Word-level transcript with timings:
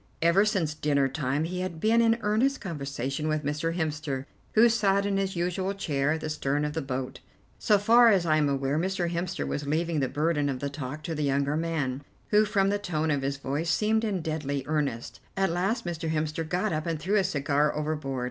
Ever 0.19 0.45
since 0.45 0.73
dinner 0.73 1.07
time 1.07 1.43
he 1.43 1.59
had 1.59 1.79
been 1.79 2.01
in 2.01 2.17
earnest 2.21 2.59
conversation 2.59 3.27
with 3.27 3.43
Mr. 3.45 3.75
Hemster, 3.75 4.25
who 4.53 4.67
sat 4.67 5.05
in 5.05 5.17
his 5.17 5.35
usual 5.35 5.75
chair 5.75 6.13
at 6.13 6.21
the 6.21 6.29
stern 6.31 6.65
of 6.65 6.73
the 6.73 6.81
boat. 6.81 7.19
So 7.59 7.77
far 7.77 8.09
as 8.09 8.25
I 8.25 8.37
am 8.37 8.49
aware, 8.49 8.79
Mr. 8.79 9.11
Hemster 9.11 9.45
was 9.45 9.67
leaving 9.67 9.99
the 9.99 10.09
burden 10.09 10.49
of 10.49 10.57
the 10.59 10.71
talk 10.71 11.03
to 11.03 11.13
the 11.13 11.21
younger 11.21 11.55
man, 11.55 12.01
who, 12.29 12.45
from 12.45 12.69
the 12.69 12.79
tone 12.79 13.11
of 13.11 13.21
his 13.21 13.37
voice, 13.37 13.69
seemed 13.69 14.03
in 14.03 14.23
deadly 14.23 14.63
earnest. 14.65 15.19
At 15.37 15.51
last 15.51 15.85
Mr. 15.85 16.09
Hemster 16.09 16.49
got 16.49 16.73
up 16.73 16.87
and 16.87 16.99
threw 16.99 17.17
his 17.17 17.27
cigar 17.27 17.75
overboard. 17.75 18.19